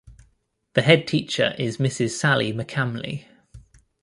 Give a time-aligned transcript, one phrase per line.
[0.73, 3.25] The Head Teacher is Mrs Sally McCamley.